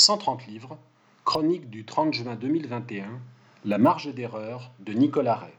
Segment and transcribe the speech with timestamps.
[0.00, 0.78] 130 livres,
[1.26, 3.20] chronique du 30 juin 2021,
[3.66, 5.52] La marge d'erreur de Nicolas Ray.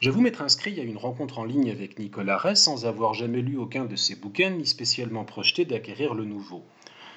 [0.00, 3.56] J'avoue m'être inscrit à une rencontre en ligne avec Nicolas Ray sans avoir jamais lu
[3.56, 6.62] aucun de ses bouquins ni spécialement projeté d'acquérir le nouveau.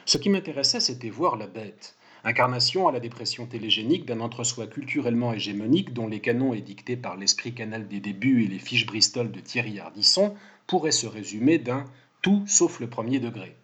[0.06, 5.34] Ce qui m'intéressait, c'était voir la bête, incarnation à la dépression télégénique d'un entre-soi culturellement
[5.34, 9.42] hégémonique dont les canons édictés par l'esprit canal des débuts et les fiches Bristol de
[9.42, 10.34] Thierry Ardisson
[10.66, 11.84] pourraient se résumer d'un
[12.22, 13.58] tout sauf le premier degré.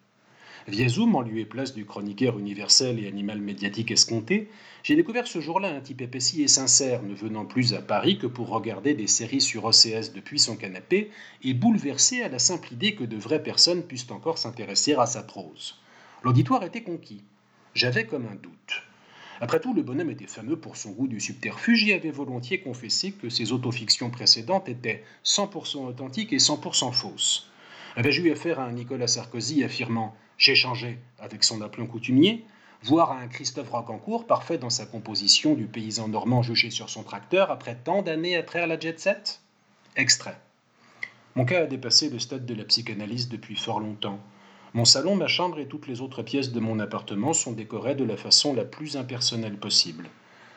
[0.68, 4.48] Via Zoom, en lieu et place du chroniqueur universel et animal médiatique escompté,
[4.84, 8.27] j'ai découvert ce jour-là un type épaissi et sincère, ne venant plus à Paris que
[8.27, 11.09] pour regarder des séries sur OCS depuis son canapé,
[11.44, 15.23] et bouleversé à la simple idée que de vraies personnes puissent encore s'intéresser à sa
[15.23, 15.80] prose.
[16.21, 17.23] L'auditoire était conquis.
[17.73, 18.84] J'avais comme un doute.
[19.40, 23.13] Après tout, le bonhomme était fameux pour son goût du subterfuge et avait volontiers confessé
[23.13, 27.49] que ses autofictions précédentes étaient 100% authentiques et 100% fausses.
[27.96, 32.44] Avais-je eu affaire à un Nicolas Sarkozy affirmant Changé avec son aplomb coutumier
[32.84, 37.52] voire un Christophe Rocancourt parfait dans sa composition du paysan normand jugé sur son tracteur
[37.52, 39.40] après tant d'années à traire la jet set
[39.96, 40.40] Extrait.
[41.35, 44.20] Mon cas a dépassé le stade de la psychanalyse depuis fort longtemps.
[44.74, 48.04] Mon salon, ma chambre et toutes les autres pièces de mon appartement sont décorées de
[48.04, 50.10] la façon la plus impersonnelle possible.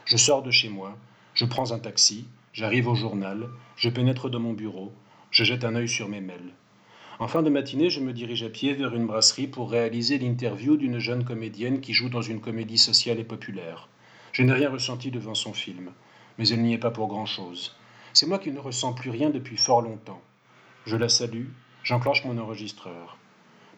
[0.07, 0.97] Je sors de chez moi,
[1.35, 4.93] je prends un taxi, j'arrive au journal, je pénètre dans mon bureau,
[5.31, 6.55] je jette un œil sur mes mails.
[7.21, 10.77] En fin de matinée, je me dirige à pied vers une brasserie pour réaliser l'interview
[10.77, 13.89] d'une jeune comédienne qui joue dans une comédie sociale et populaire.
[14.33, 15.93] Je n'ai rien ressenti devant son film,
[16.39, 17.77] mais elle n'y est pas pour grand-chose.
[18.13, 20.21] C'est moi qui ne ressens plus rien depuis fort longtemps.
[20.87, 21.47] Je la salue,
[21.85, 23.17] j'enclenche mon enregistreur.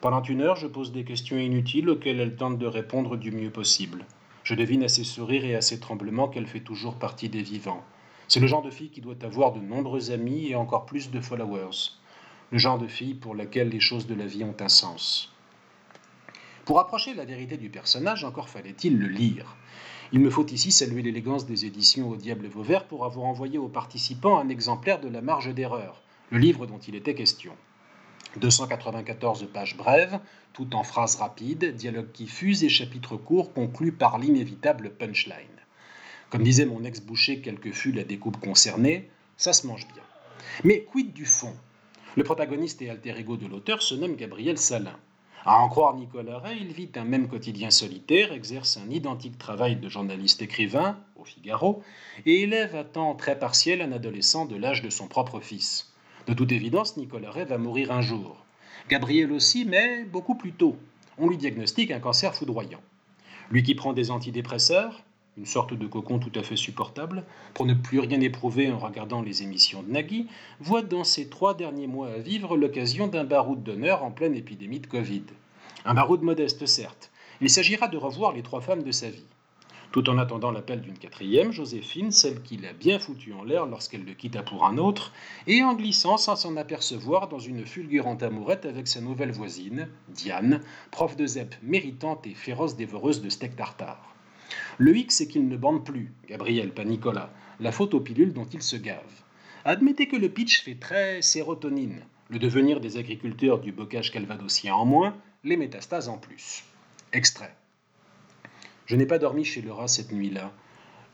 [0.01, 3.51] Pendant une heure, je pose des questions inutiles auxquelles elle tente de répondre du mieux
[3.51, 4.05] possible.
[4.43, 7.83] Je devine à ses sourires et à ses tremblements qu'elle fait toujours partie des vivants.
[8.27, 11.21] C'est le genre de fille qui doit avoir de nombreux amis et encore plus de
[11.21, 11.91] followers
[12.51, 15.33] le genre de fille pour laquelle les choses de la vie ont un sens.
[16.65, 19.55] Pour approcher la vérité du personnage, encore fallait-il le lire.
[20.13, 23.67] Il me faut ici saluer l'élégance des éditions Au Diable Vauvert pour avoir envoyé aux
[23.67, 27.53] participants un exemplaire de La Marge d'erreur, le livre dont il était question.
[28.37, 30.19] 294 pages brèves,
[30.53, 35.47] tout en phrases rapides, dialogues qui fusent et chapitres courts conclus par l'inévitable punchline.
[36.29, 40.03] Comme disait mon ex-boucher, quelle que fût la découpe concernée, ça se mange bien.
[40.63, 41.55] Mais quid du fond?
[42.17, 44.97] Le protagoniste et alter ego de l'auteur se nomme Gabriel Salin.
[45.45, 49.75] À en croire Nicolas Ray, il vit un même quotidien solitaire, exerce un identique travail
[49.75, 51.83] de journaliste-écrivain, au Figaro,
[52.25, 55.93] et élève à temps très partiel un adolescent de l'âge de son propre fils.
[56.25, 58.43] De toute évidence, Nicolas Ray va mourir un jour.
[58.89, 60.75] Gabriel aussi, mais beaucoup plus tôt.
[61.19, 62.81] On lui diagnostique un cancer foudroyant.
[63.51, 65.03] Lui qui prend des antidépresseurs,
[65.37, 69.21] une sorte de cocon tout à fait supportable, pour ne plus rien éprouver en regardant
[69.21, 70.27] les émissions de Nagui,
[70.59, 74.79] voit dans ses trois derniers mois à vivre l'occasion d'un baroud d'honneur en pleine épidémie
[74.79, 75.23] de Covid.
[75.85, 77.11] Un baroud modeste, certes.
[77.39, 79.25] Il s'agira de revoir les trois femmes de sa vie.
[79.91, 84.03] Tout en attendant l'appel d'une quatrième, Joséphine, celle qu'il a bien foutue en l'air lorsqu'elle
[84.03, 85.13] le quitta pour un autre,
[85.45, 90.61] et en glissant sans s'en apercevoir dans une fulgurante amourette avec sa nouvelle voisine, Diane,
[90.91, 94.16] prof de ZEP méritante et féroce dévoreuse de steak tartare.
[94.77, 98.45] Le hic, c'est qu'il ne bande plus, Gabriel, pas Nicolas, la faute aux pilules dont
[98.45, 99.01] il se gave.
[99.65, 104.85] Admettez que le pitch fait très sérotonine, le devenir des agriculteurs du bocage calvadosien en
[104.85, 106.63] moins, les métastases en plus.
[107.13, 107.55] Extrait.
[108.85, 110.53] Je n'ai pas dormi chez Laura cette nuit-là.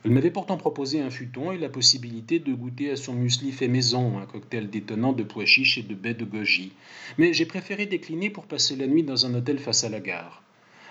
[0.05, 3.69] Elle m'avait pourtant proposé un futon et la possibilité de goûter à son muesli fait
[3.69, 6.73] maison, un cocktail détonnant de pois chiches et de baies de goji.
[7.17, 10.43] Mais j'ai préféré décliner pour passer la nuit dans un hôtel face à la gare.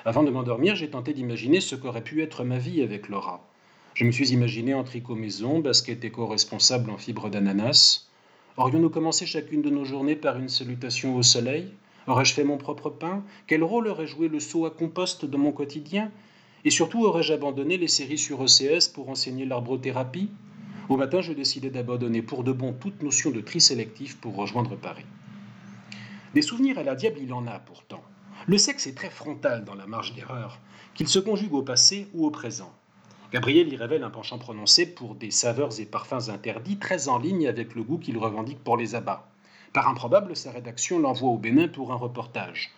[0.04, 3.48] Avant de m'endormir, j'ai tenté d'imaginer ce qu'aurait pu être ma vie avec Laura.
[3.94, 8.08] Je me suis imaginé en tricot maison, basket éco-responsable en fibre d'ananas.
[8.56, 11.72] Aurions-nous commencé chacune de nos journées par une salutation au soleil?
[12.08, 13.22] Aurais-je fait mon propre pain?
[13.46, 16.10] Quel rôle aurait joué le seau à compost dans mon quotidien?
[16.64, 20.30] Et surtout, aurais-je abandonné les séries sur OCS pour enseigner l'arbrothérapie?
[20.88, 24.74] Au matin, je décidai d'abandonner pour de bon toute notion de tri sélectif pour rejoindre
[24.74, 25.06] Paris.
[26.34, 28.02] Des souvenirs à la diable, il en a pourtant.
[28.48, 30.58] Le sexe est très frontal dans la marge d'erreur,
[30.94, 32.72] qu'il se conjugue au passé ou au présent.
[33.32, 37.46] Gabriel y révèle un penchant prononcé pour des saveurs et parfums interdits très en ligne
[37.46, 39.30] avec le goût qu'il revendique pour les abats.
[39.72, 42.72] Par improbable, sa rédaction l'envoie au Bénin pour un reportage.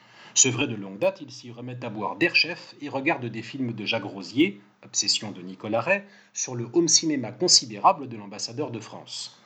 [0.44, 3.72] vrai de longue date, il s'y remet à boire d'air chef et regarde des films
[3.72, 6.02] de Jacques Rosier, obsession de Nicolas Ray,
[6.34, 9.40] sur le home cinéma considérable de l'ambassadeur de France.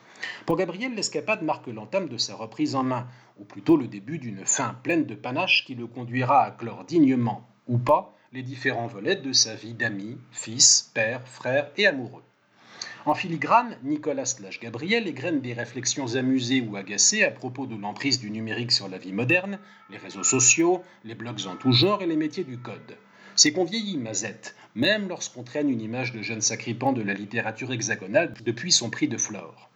[0.45, 3.07] Pour Gabriel, l'escapade marque l'entame de sa reprise en main,
[3.37, 7.47] ou plutôt le début d'une fin pleine de panache qui le conduira à clore dignement,
[7.67, 12.23] ou pas, les différents volets de sa vie d'ami, fils, père, frère et amoureux.
[13.05, 18.19] En filigrane, Nicolas slash Gabriel égrène des réflexions amusées ou agacées à propos de l'emprise
[18.19, 19.57] du numérique sur la vie moderne,
[19.89, 22.97] les réseaux sociaux, les blogs en tout genre et les métiers du code.
[23.35, 27.71] C'est qu'on vieillit, Mazette, même lorsqu'on traîne une image de jeune sacripant de la littérature
[27.71, 29.69] hexagonale depuis son prix de Flore.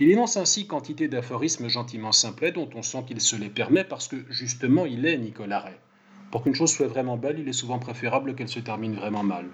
[0.00, 4.08] Il énonce ainsi quantité d'aphorismes gentiment simplets dont on sent qu'il se les permet parce
[4.08, 5.76] que justement il est Nicolas Ray.
[6.30, 9.46] Pour qu'une chose soit vraiment belle, il est souvent préférable qu'elle se termine vraiment mal.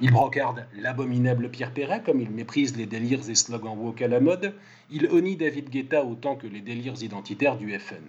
[0.00, 4.20] Il brocarde l'abominable Pierre Perret comme il méprise les délires et slogans woke à la
[4.20, 4.54] mode.
[4.90, 8.04] Il honnie David Guetta autant que les délires identitaires du FN.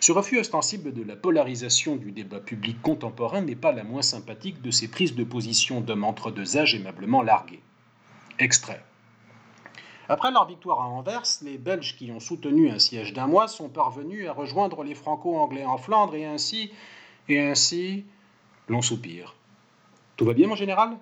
[0.00, 4.62] Ce refus ostensible de la polarisation du débat public contemporain n'est pas la moins sympathique
[4.62, 7.62] de ses prises de position d'hommes entre deux âges aimablement largués.
[8.38, 8.82] Extrait.
[10.08, 13.68] Après leur victoire à Anvers, les Belges qui ont soutenu un siège d'un mois sont
[13.68, 16.72] parvenus à rejoindre les Franco-Anglais en Flandre et ainsi
[17.28, 18.04] et ainsi,
[18.68, 19.36] l'on soupire.
[20.16, 20.98] Tout va bien, mon général?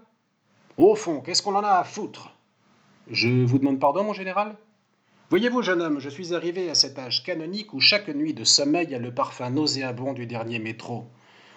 [0.76, 2.34] Au fond, qu'est-ce qu'on en a à foutre?
[3.10, 4.56] Je vous demande pardon, mon général?
[5.30, 8.94] Voyez-vous, jeune homme, je suis arrivé à cet âge canonique où chaque nuit de sommeil
[8.94, 11.06] a le parfum nauséabond du dernier métro.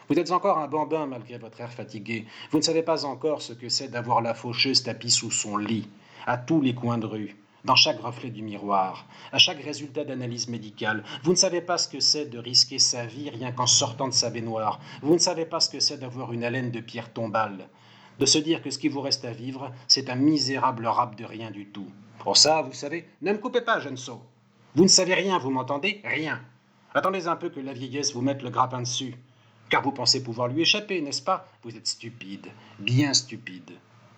[0.10, 2.26] Vous êtes encore un bambin malgré votre air fatigué.
[2.52, 5.90] Vous ne savez pas encore ce que c'est d'avoir la faucheuse tapis sous son lit,
[6.26, 10.50] à tous les coins de rue dans chaque reflet du miroir, à chaque résultat d'analyse
[10.50, 11.04] médicale.
[11.24, 14.14] Vous ne savez pas ce que c'est de risquer sa vie rien qu'en sortant de
[14.14, 14.80] sa baignoire.
[15.02, 17.70] Vous ne savez pas ce que c'est d'avoir une haleine de pierre tombale.
[18.20, 21.26] De se dire que ce qui vous reste à vivre, c'est un misérable rap de
[21.26, 21.88] rien du tout.
[22.20, 24.22] Pour ça, vous savez, ne me coupez pas, jeune sot.
[24.76, 26.02] Vous ne savez rien, vous m'entendez?
[26.04, 26.42] Rien.
[26.94, 29.16] Attendez un peu que la vieillesse vous mette le grappin dessus.
[29.70, 31.48] Car vous pensez pouvoir lui échapper, n'est-ce pas?
[31.64, 32.48] Vous êtes stupide,
[32.78, 33.72] bien stupide.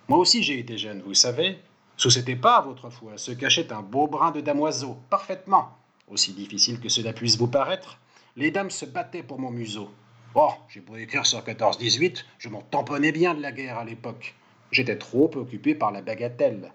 [0.08, 1.58] Moi aussi j'ai été jeune, vous savez.
[1.96, 5.70] Sous cette épave, autrefois, se cachait un beau brin de damoiseau, parfaitement.
[6.08, 7.98] Aussi difficile que cela puisse vous paraître,
[8.36, 9.90] les dames se battaient pour mon museau.
[10.34, 14.34] Oh, j'ai beau écrire sur 14-18, je m'en tamponnais bien de la guerre à l'époque.
[14.70, 16.70] J'étais trop occupé par la bagatelle.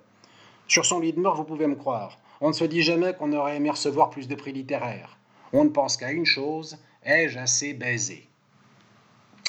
[0.67, 3.33] Sur son lit de mort, vous pouvez me croire, on ne se dit jamais qu'on
[3.33, 5.17] aurait aimé recevoir plus de prix littéraires.
[5.53, 8.27] On ne pense qu'à une chose, ai-je assez baisé?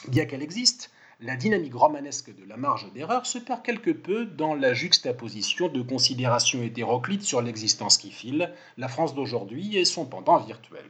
[0.09, 0.91] Bien qu'elle existe,
[1.25, 5.81] la dynamique romanesque de la marge d'erreur se perd quelque peu dans la juxtaposition de
[5.81, 10.85] considérations hétéroclites sur l'existence qui file, la France d'aujourd'hui et son pendant virtuel.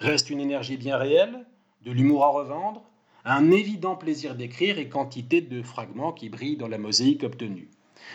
[0.00, 1.46] Reste une énergie bien réelle,
[1.82, 2.82] de l'humour à revendre,
[3.24, 7.70] un évident plaisir d'écrire et quantité de fragments qui brillent dans la mosaïque obtenue.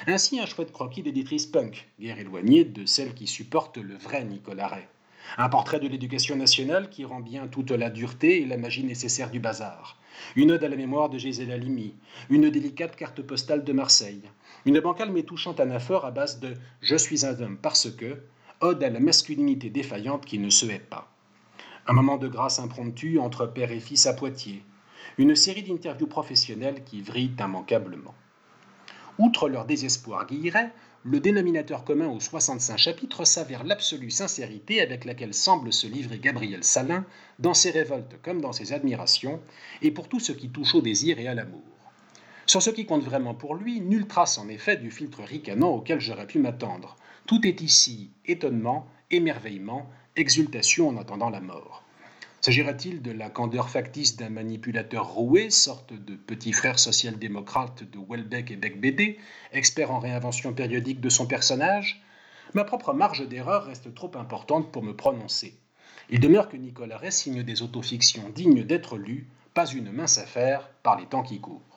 [0.06, 4.68] Ainsi un chouette croquis d'éditrice punk, guère éloignée de celle qui supporte le vrai Nicolas
[4.68, 4.88] Ray.
[5.38, 9.31] Un portrait de l'éducation nationale qui rend bien toute la dureté et la magie nécessaire
[9.31, 10.00] du bazar.
[10.36, 11.95] Une ode à la mémoire de Gisèle Halimi.
[12.30, 14.24] Une délicate carte postale de Marseille.
[14.65, 18.24] Une bancale mais touchante anaphore à base de Je suis un homme parce que,
[18.62, 21.12] ode à la masculinité défaillante qui ne se hait pas.
[21.88, 24.63] Un moment de grâce impromptu entre père et fils à Poitiers.
[25.18, 28.15] Une série d'interviews professionnelles qui vrillent immanquablement.
[29.19, 30.71] Outre leur désespoir guilleret,
[31.05, 36.63] le dénominateur commun aux 65 chapitres s'avère l'absolue sincérité avec laquelle semble se livrer Gabriel
[36.63, 37.05] Salin
[37.39, 39.41] dans ses révoltes comme dans ses admirations,
[39.81, 41.61] et pour tout ce qui touche au désir et à l'amour.
[42.45, 46.00] Sur ce qui compte vraiment pour lui, nulle trace en effet du filtre ricanant auquel
[46.00, 46.95] j'aurais pu m'attendre.
[47.27, 51.83] Tout est ici étonnement, émerveillement, exultation en attendant la mort.
[52.45, 58.51] S'agira-t-il de la candeur factice d'un manipulateur roué, sorte de petit frère social-démocrate de Welbeck
[58.51, 59.18] et Beck
[59.54, 62.04] expert en réinvention périodique de son personnage?
[62.54, 65.57] Ma propre marge d'erreur reste trop importante pour me prononcer.
[66.10, 70.69] Il demeure que Nicolas Ray signe des autofictions dignes d'être lues, pas une mince affaire
[70.84, 71.73] par les temps qui courent.